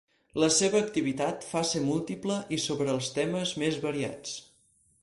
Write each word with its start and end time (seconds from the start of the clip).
La 0.43 0.47
seva 0.53 0.79
activitat 0.85 1.45
fa 1.49 1.63
ser 1.73 1.83
múltiple 1.91 2.39
i 2.59 2.61
sobre 2.65 2.89
els 2.95 3.13
temes 3.21 3.57
més 3.67 3.81
variats. 3.87 4.35